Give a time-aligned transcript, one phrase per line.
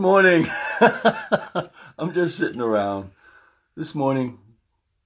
[0.00, 0.46] Good morning.
[1.98, 3.10] I'm just sitting around
[3.76, 4.38] this morning,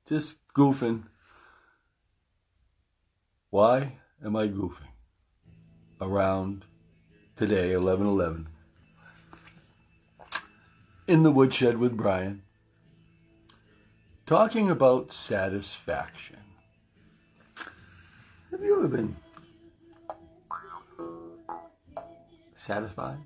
[0.06, 1.02] just goofing.
[3.50, 4.92] Why am I goofing?
[6.00, 6.66] Around
[7.34, 8.46] today, 11 11.
[11.08, 12.42] In the woodshed with Brian,
[14.26, 16.38] talking about satisfaction.
[18.52, 19.16] Have you ever been
[22.54, 23.18] satisfied?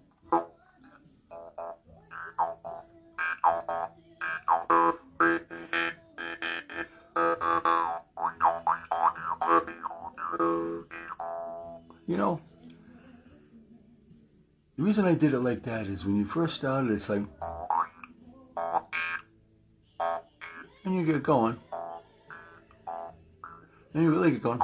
[12.18, 12.40] Know,
[14.76, 17.22] the reason I did it like that is when you first started, it's like,
[20.84, 21.56] and you get going,
[23.94, 24.60] and you really get going.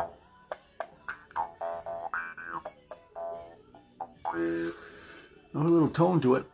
[4.36, 6.44] A little tone to it.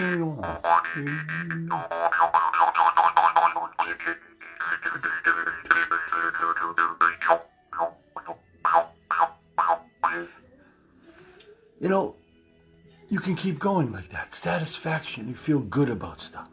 [0.00, 0.38] You
[11.88, 12.14] know,
[13.10, 14.34] you can keep going like that.
[14.34, 15.28] Satisfaction.
[15.28, 16.48] You feel good about stuff.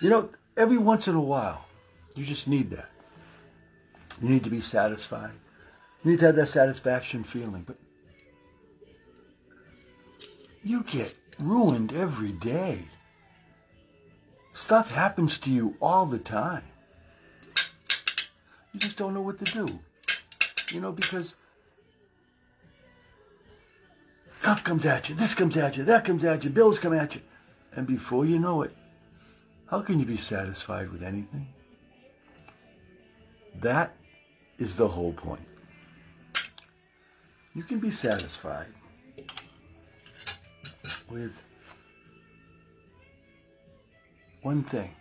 [0.00, 1.64] You know, every once in a while,
[2.14, 2.90] you just need that.
[4.22, 5.32] You need to be satisfied.
[6.04, 7.64] You need to have that satisfaction feeling.
[7.66, 7.78] But
[10.64, 12.78] you get ruined every day.
[14.52, 16.64] Stuff happens to you all the time.
[18.72, 19.66] You just don't know what to do.
[20.72, 21.34] You know, because
[24.40, 27.14] stuff comes at you, this comes at you, that comes at you, bills come at
[27.14, 27.20] you.
[27.76, 28.74] And before you know it,
[29.66, 31.46] how can you be satisfied with anything?
[33.60, 33.94] That
[34.58, 35.46] is the whole point.
[37.54, 38.66] You can be satisfied
[41.10, 41.42] with
[44.42, 44.94] one thing.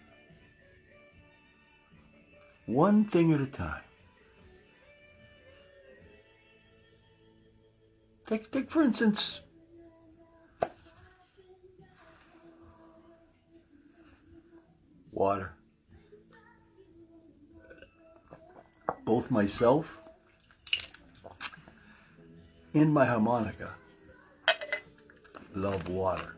[2.65, 3.81] One thing at a time.
[8.25, 9.41] Take, take for instance,
[15.11, 15.53] water.
[19.03, 20.01] Both myself
[22.73, 23.75] and my harmonica
[25.55, 26.35] love water.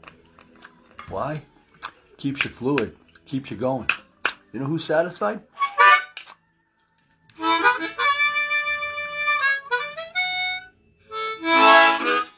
[1.09, 1.41] Why?
[2.17, 2.95] Keeps you fluid,
[3.25, 3.89] keeps you going.
[4.53, 5.41] You know who's satisfied?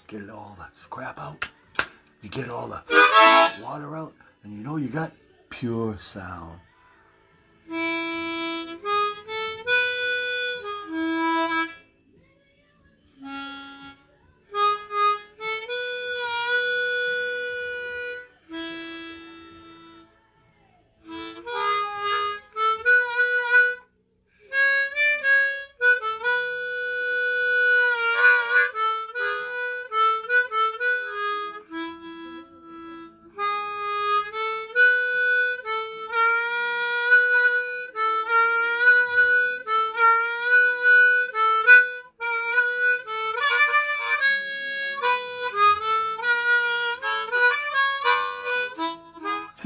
[0.07, 1.47] Get all the crap out.
[2.21, 2.81] You get all the
[3.61, 4.13] water out,
[4.43, 5.11] and you know you got
[5.49, 6.59] pure sound.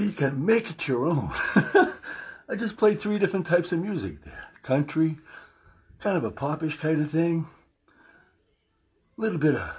[0.01, 1.29] You can make it your own.
[2.49, 5.19] I just played three different types of music there country,
[5.99, 7.45] kind of a popish kind of thing,
[9.15, 9.75] a little bit of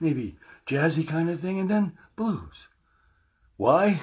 [0.00, 2.68] maybe jazzy kind of thing, and then blues.
[3.58, 4.00] Why?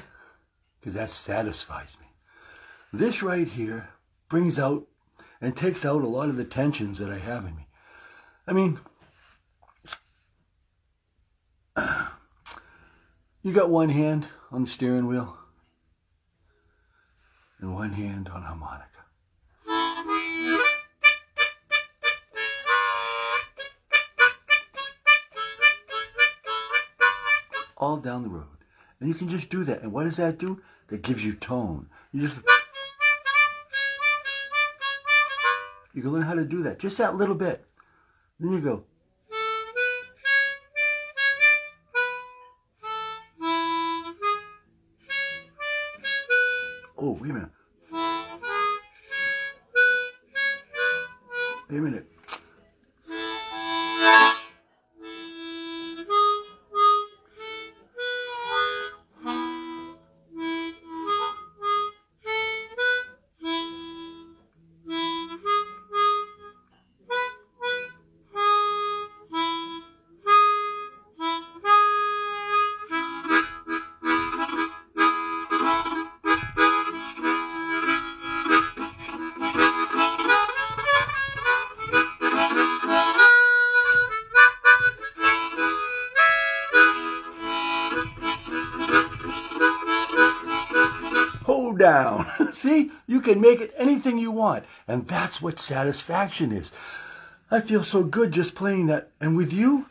[0.80, 2.06] Because that satisfies me.
[2.92, 3.90] This right here
[4.30, 4.86] brings out
[5.42, 7.68] and takes out a lot of the tensions that I have in me.
[8.46, 8.80] I mean,
[13.42, 15.36] you got one hand on the steering wheel
[17.64, 19.00] and one hand on harmonica.
[27.78, 28.48] All down the road.
[29.00, 29.82] And you can just do that.
[29.82, 30.62] And what does that do?
[30.88, 31.90] That gives you tone.
[32.12, 32.38] You just
[35.94, 36.80] You can learn how to do that.
[36.80, 37.66] Just that little bit.
[38.40, 38.84] Then you go.
[47.20, 47.50] Wait a minute.
[51.70, 52.13] Wait a minute.
[92.64, 94.64] See, you can make it anything you want.
[94.88, 96.72] And that's what satisfaction is.
[97.52, 99.10] I feel so good just playing that.
[99.20, 99.88] And with you,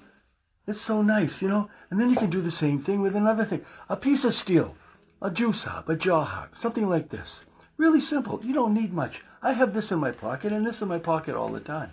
[0.66, 1.68] it's so nice, you know?
[1.90, 3.62] And then you can do the same thing with another thing.
[3.90, 4.74] A piece of steel,
[5.20, 7.44] a juice harp, a jaw harp, something like this.
[7.76, 8.40] Really simple.
[8.42, 9.22] You don't need much.
[9.42, 11.90] I have this in my pocket and this in my pocket all the time.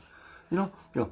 [0.49, 1.11] You know, you know.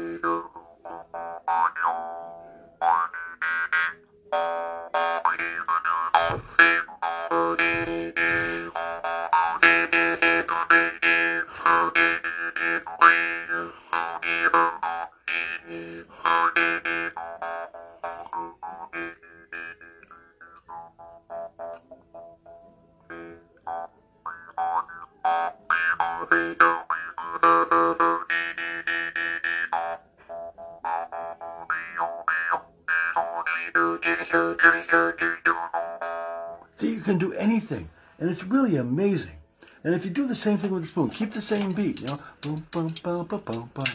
[36.81, 37.87] So you can do anything,
[38.17, 39.35] and it's really amazing.
[39.83, 42.07] And if you do the same thing with the spoon, keep the same beat, you
[42.07, 42.19] know.
[42.41, 43.85] Boom, boom, boom, boom, boom, boom.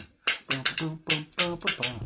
[0.47, 1.99] Boom, boom, boom, boom, boom, boom.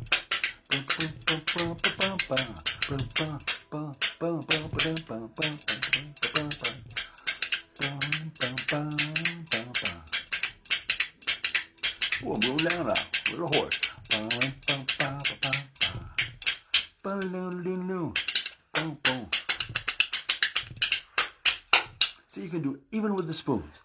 [0.72, 2.56] Boom, boom, boom, boom, boom, boom, boom.
[2.89, 3.38] Boom, boom,
[3.69, 6.78] boom, boom, boom, boom, boom, boom, boom, boom, boom, boom.
[7.77, 8.00] Boom,
[8.42, 8.89] boom, boom,
[9.51, 10.01] boom, boom.
[12.25, 12.39] Oh.
[13.32, 13.82] Little horse.
[14.10, 17.22] Boom, boom, boom, boom, boom.
[17.22, 18.13] Boom, boom, boom, boom.
[18.74, 19.40] Boom, boom.
[22.32, 23.82] So you can do even with the spoons.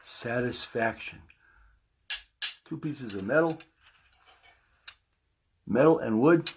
[0.00, 1.18] Satisfaction.
[2.64, 3.58] Two pieces of metal,
[5.66, 6.50] metal and wood.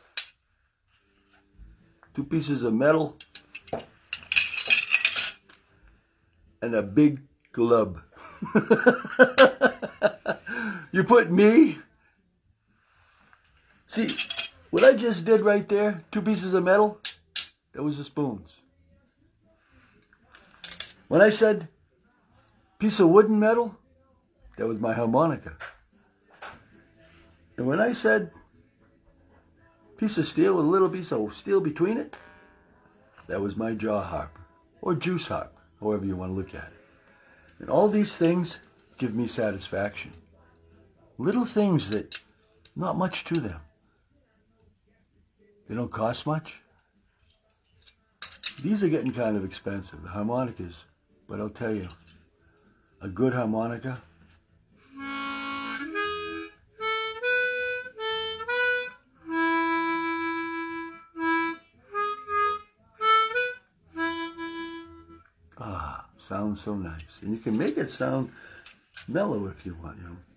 [2.13, 3.17] Two pieces of metal
[6.61, 7.19] and a big
[7.51, 8.01] glub.
[10.93, 11.79] you put me.
[13.87, 14.07] See,
[14.69, 17.01] what I just did right there, two pieces of metal,
[17.73, 18.61] that was the spoons.
[21.15, 21.69] When I said
[22.77, 23.73] piece of wooden metal,
[24.57, 25.55] that was my harmonica.
[27.55, 28.31] And when I said
[29.95, 32.17] piece of steel with a little piece of steel between it,
[33.27, 34.37] that was my jaw harp
[34.81, 36.85] or juice harp, however you want to look at it.
[37.59, 38.59] And all these things
[38.97, 40.11] give me satisfaction.
[41.17, 42.19] Little things that
[42.75, 43.61] not much to them.
[45.69, 46.61] They don't cost much.
[48.61, 50.83] These are getting kind of expensive, the harmonicas.
[51.27, 51.87] But I'll tell you,
[53.01, 53.99] a good harmonica.
[65.57, 67.21] Ah, sounds so nice.
[67.21, 68.31] And you can make it sound
[69.07, 70.34] mellow if you want, you know.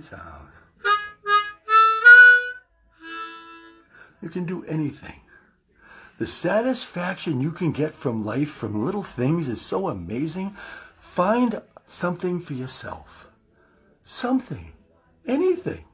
[0.00, 0.50] Sounds.
[4.22, 5.20] You can do anything.
[6.18, 10.54] The satisfaction you can get from life, from little things, is so amazing.
[10.98, 13.28] Find something for yourself.
[14.02, 14.72] Something.
[15.26, 15.84] Anything.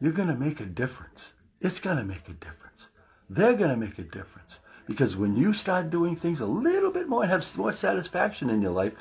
[0.00, 1.34] You're going to make a difference.
[1.60, 2.90] It's going to make a difference.
[3.28, 4.60] They're going to make a difference.
[4.86, 8.62] Because when you start doing things a little bit more and have more satisfaction in
[8.62, 8.92] your life,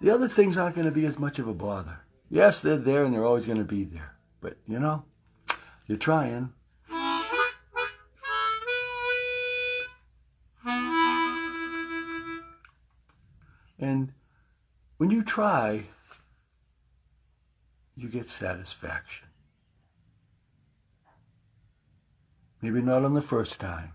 [0.00, 2.00] the other things aren't going to be as much of a bother.
[2.30, 4.16] Yes, they're there and they're always going to be there.
[4.40, 5.04] But, you know,
[5.86, 6.52] you're trying.
[13.78, 14.12] And
[14.96, 15.86] when you try,
[17.94, 19.28] you get satisfaction.
[22.62, 23.92] Maybe not on the first time.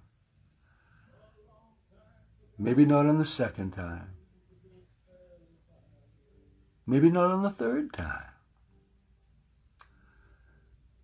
[2.57, 4.09] Maybe not on the second time.
[6.85, 8.25] Maybe not on the third time.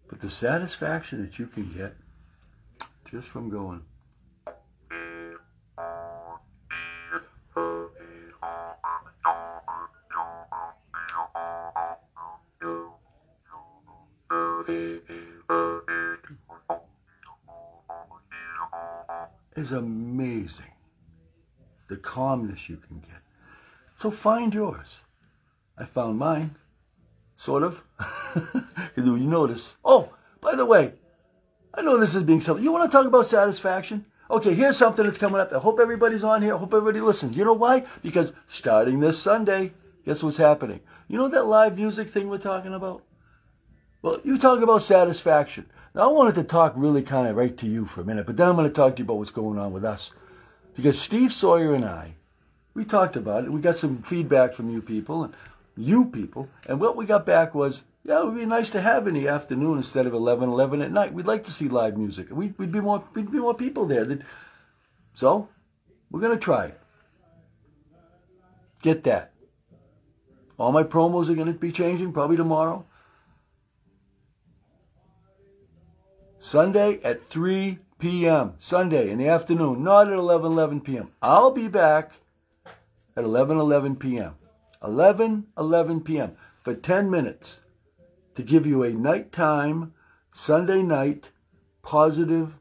[0.10, 1.96] But the satisfaction that you can get
[3.06, 3.84] just from going,
[19.56, 20.72] is amazing.
[21.88, 23.22] The calmness you can get.
[23.96, 25.02] So find yours.
[25.78, 26.56] I found mine.
[27.36, 27.84] Sort of.
[28.96, 29.78] you notice.
[29.86, 30.10] Oh,
[30.42, 30.94] by the way,
[31.74, 32.64] I know this is being something.
[32.64, 34.06] You want to talk about satisfaction?
[34.30, 35.54] Okay, here's something that's coming up.
[35.54, 36.56] I hope everybody's on here.
[36.56, 37.38] I hope everybody listens.
[37.38, 37.86] You know why?
[38.02, 39.72] Because starting this Sunday,
[40.04, 40.82] guess what's happening?
[41.08, 43.04] You know that live music thing we're talking about?
[44.02, 45.70] Well, you talk about satisfaction.
[45.96, 48.36] Now, I wanted to talk really kind of right to you for a minute, but
[48.38, 50.12] then I'm going to talk to you about what's going on with us.
[50.76, 52.14] Because Steve Sawyer and I,
[52.74, 53.52] we talked about it.
[53.52, 55.34] We got some feedback from you people, and
[55.78, 56.50] you people.
[56.68, 59.28] And what we got back was, yeah, it would be nice to have in the
[59.28, 61.14] afternoon instead of 11, 11 at night.
[61.14, 62.28] We'd like to see live music.
[62.32, 64.06] We'd, we'd be more, we'd be more people there.
[64.06, 64.22] That,
[65.14, 65.50] So,
[66.10, 66.80] we're to try it.
[68.82, 69.34] Get that.
[70.58, 72.86] All my promos are to be changing probably tomorrow.
[76.40, 78.54] Sunday at 3 p.m.
[78.58, 81.12] Sunday in the afternoon, not at 11, 11 p.m.
[81.22, 82.14] I'll be back
[83.16, 84.36] at 11, 11 p.m.
[84.84, 86.36] 11, 11 p.m.
[86.62, 87.62] for 10 minutes
[88.36, 89.94] to give you a nighttime,
[90.32, 91.32] Sunday night,
[91.82, 92.54] positive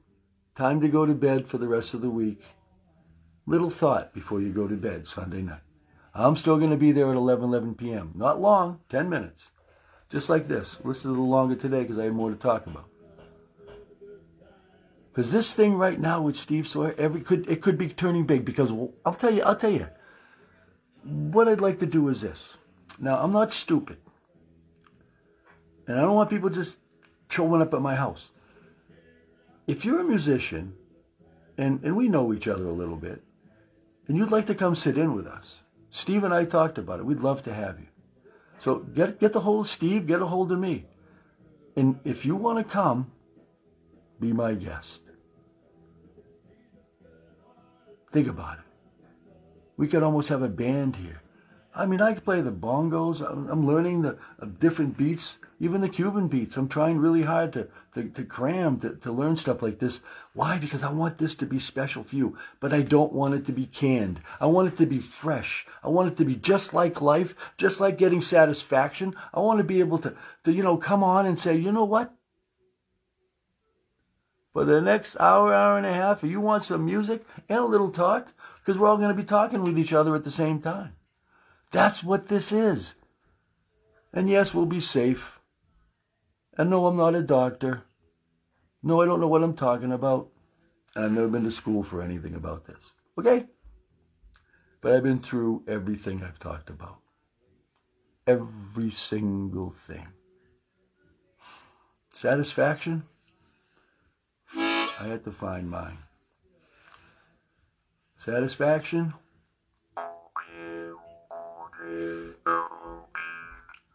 [0.54, 2.42] time to go to bed for the rest of the week.
[3.46, 5.60] Little thought before you go to bed Sunday night.
[6.14, 8.12] I'm still going to be there at 11, 11 p.m.
[8.14, 9.50] Not long, 10 minutes.
[10.08, 10.80] Just like this.
[10.82, 12.88] Listen a little longer today because I have more to talk about.
[15.12, 18.44] Because this thing right now with Steve Sawyer, every could it could be turning big.
[18.44, 18.72] Because
[19.04, 19.86] I'll tell you, I'll tell you,
[21.06, 22.56] what I'd like to do is this.
[22.98, 23.98] Now, I'm not stupid.
[25.86, 26.78] And I don't want people just
[27.30, 28.30] showing up at my house.
[29.66, 30.74] If you're a musician,
[31.58, 33.22] and, and we know each other a little bit,
[34.08, 37.06] and you'd like to come sit in with us, Steve and I talked about it.
[37.06, 37.86] We'd love to have you.
[38.58, 40.86] So get, get a hold of Steve, get a hold of me.
[41.76, 43.10] And if you want to come,
[44.18, 45.02] be my guest.
[48.10, 48.65] Think about it.
[49.76, 51.22] We could almost have a band here.
[51.74, 53.20] I mean, I could play the bongos.
[53.20, 54.18] I'm learning the
[54.58, 56.56] different beats, even the Cuban beats.
[56.56, 60.00] I'm trying really hard to, to, to cram, to, to learn stuff like this.
[60.32, 60.58] Why?
[60.58, 63.52] Because I want this to be special for you, but I don't want it to
[63.52, 64.22] be canned.
[64.40, 65.66] I want it to be fresh.
[65.84, 69.14] I want it to be just like life, just like getting satisfaction.
[69.34, 70.14] I want to be able to,
[70.44, 72.10] to you know, come on and say, you know what?
[74.56, 77.66] For the next hour, hour and a half, if you want some music and a
[77.66, 80.62] little talk, because we're all going to be talking with each other at the same
[80.62, 80.94] time.
[81.72, 82.94] That's what this is.
[84.14, 85.40] And yes, we'll be safe.
[86.56, 87.82] And no, I'm not a doctor.
[88.82, 90.28] No, I don't know what I'm talking about.
[90.94, 92.94] And I've never been to school for anything about this.
[93.18, 93.44] Okay?
[94.80, 96.96] But I've been through everything I've talked about.
[98.26, 100.08] Every single thing.
[102.14, 103.02] Satisfaction?
[104.98, 105.98] I had to find mine.
[108.16, 109.12] Satisfaction?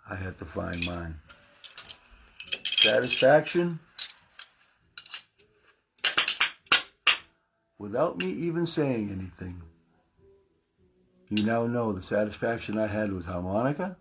[0.08, 1.16] I had to find mine.
[2.78, 3.80] Satisfaction?
[7.80, 9.60] Without me even saying anything,
[11.30, 13.98] you now know the satisfaction I had with harmonica,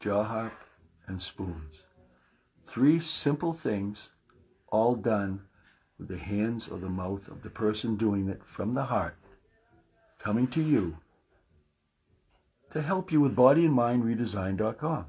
[0.00, 0.52] jaw harp,
[1.06, 1.84] and spoons.
[2.62, 4.10] Three simple things,
[4.68, 5.46] all done
[6.00, 9.16] with the hands or the mouth of the person doing it from the heart
[10.18, 10.96] coming to you
[12.70, 15.06] to help you with bodyandmindredesign.com.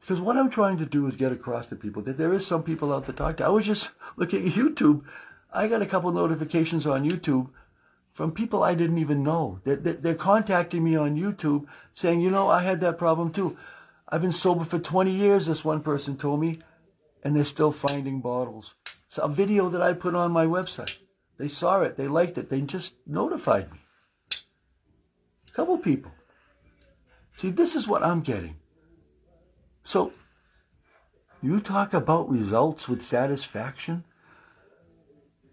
[0.00, 2.62] Because what I'm trying to do is get across to people that there is some
[2.62, 3.44] people out to talk to.
[3.44, 5.02] I was just looking at YouTube.
[5.52, 7.48] I got a couple notifications on YouTube
[8.12, 9.60] from people I didn't even know.
[9.64, 13.56] They're, they're contacting me on YouTube saying, you know, I had that problem too.
[14.08, 16.58] I've been sober for 20 years, this one person told me,
[17.24, 18.74] and they're still finding bottles.
[19.18, 21.00] A video that I put on my website.
[21.38, 21.96] They saw it.
[21.96, 22.48] They liked it.
[22.48, 23.78] They just notified me.
[25.48, 26.12] A couple people.
[27.32, 28.56] See, this is what I'm getting.
[29.82, 30.12] So,
[31.42, 34.04] you talk about results with satisfaction?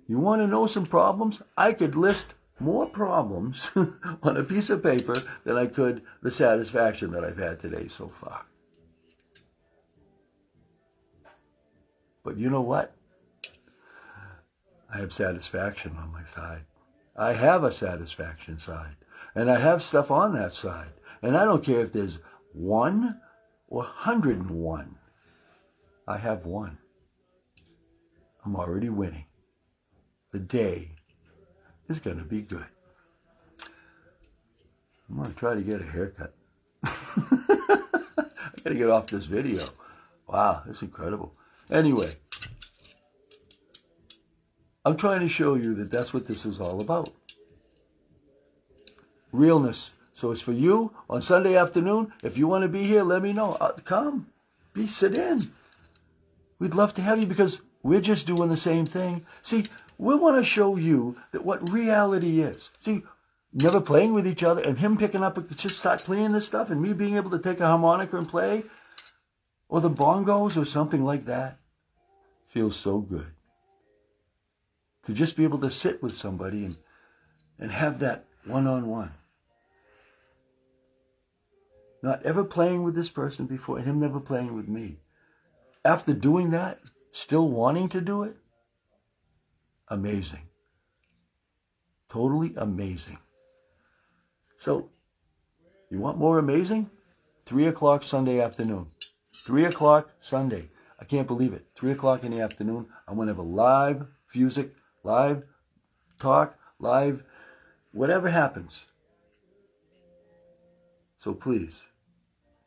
[0.07, 1.41] You want to know some problems?
[1.57, 3.71] I could list more problems
[4.23, 8.07] on a piece of paper than I could the satisfaction that I've had today so
[8.07, 8.45] far.
[12.23, 12.95] But you know what?
[14.93, 16.61] I have satisfaction on my side.
[17.15, 18.95] I have a satisfaction side.
[19.33, 20.93] And I have stuff on that side.
[21.23, 22.19] And I don't care if there's
[22.53, 23.19] one
[23.67, 24.95] or 101.
[26.07, 26.77] I have one.
[28.45, 29.25] I'm already winning.
[30.31, 30.91] The day
[31.87, 32.67] is going to be good.
[35.09, 36.35] I'm going to try to get a haircut.
[36.83, 37.77] I
[38.63, 39.63] got to get off this video.
[40.27, 41.33] Wow, it's incredible.
[41.71, 42.11] Anyway,
[44.85, 47.13] I'm trying to show you that that's what this is all about.
[49.31, 49.93] Realness.
[50.13, 52.11] So it's for you on Sunday afternoon.
[52.21, 53.53] If you want to be here, let me know.
[53.53, 54.27] Uh, come.
[54.73, 55.39] Be sit in.
[56.59, 59.25] We'd love to have you because we're just doing the same thing.
[59.41, 59.65] See,
[59.97, 62.69] we want to show you that what reality is.
[62.77, 63.03] See,
[63.53, 66.81] never playing with each other and him picking up, just start playing this stuff and
[66.81, 68.63] me being able to take a harmonica and play
[69.67, 71.57] or the bongos or something like that
[72.45, 73.32] feels so good.
[75.05, 76.77] To just be able to sit with somebody and,
[77.59, 79.11] and have that one on one.
[82.01, 84.97] Not ever playing with this person before and him never playing with me.
[85.85, 86.79] After doing that,
[87.11, 88.37] still wanting to do it,
[89.89, 90.47] amazing.
[92.09, 93.19] Totally amazing.
[94.57, 94.91] So,
[95.89, 96.89] you want more amazing?
[97.45, 98.87] Three o'clock Sunday afternoon.
[99.45, 100.69] Three o'clock Sunday.
[100.99, 101.67] I can't believe it.
[101.75, 102.87] Three o'clock in the afternoon.
[103.07, 105.43] I'm going to have a live music, live
[106.19, 107.23] talk, live
[107.91, 108.85] whatever happens.
[111.17, 111.87] So please,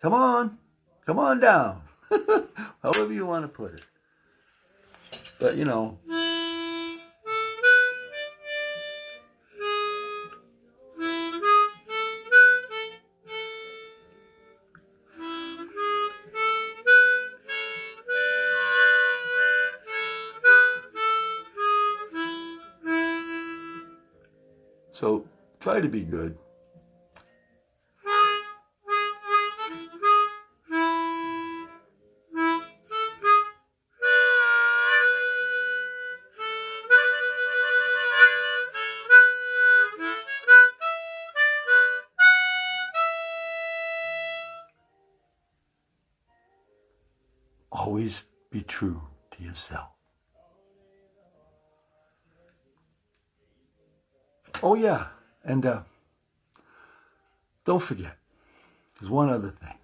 [0.00, 0.58] come on.
[1.06, 1.82] Come on down.
[2.82, 3.86] However you want to put it.
[5.38, 5.98] But, you know.
[25.76, 26.38] Try to be good.
[47.70, 49.90] Always be true to yourself.
[54.62, 55.08] Oh, yeah.
[55.46, 55.82] And uh,
[57.64, 58.16] don't forget,
[58.98, 59.75] there's one other thing.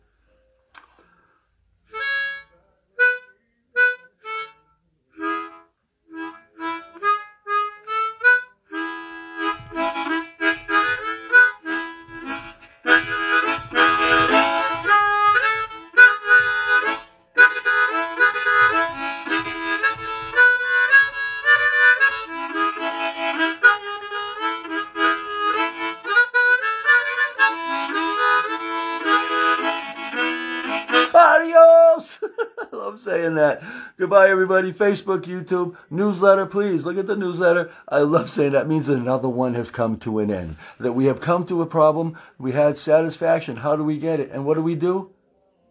[33.02, 33.62] Saying that.
[33.96, 34.72] Goodbye, everybody.
[34.72, 37.70] Facebook, YouTube, newsletter, please look at the newsletter.
[37.88, 38.62] I love saying that.
[38.62, 40.56] It means another one has come to an end.
[40.78, 42.16] That we have come to a problem.
[42.38, 43.56] We had satisfaction.
[43.56, 44.30] How do we get it?
[44.30, 45.10] And what do we do?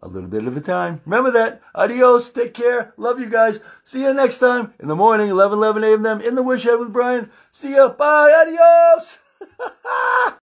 [0.04, 1.02] A little bit of a time.
[1.06, 1.62] Remember that.
[1.76, 2.30] Adios.
[2.32, 2.94] Take care.
[2.98, 3.60] Love you guys.
[3.84, 6.22] See you next time in the morning, 11, 11 a.m.
[6.22, 7.30] in the Woodshed with Brian.
[7.52, 7.90] See ya.
[7.90, 8.32] Bye.
[8.32, 9.20] Adios.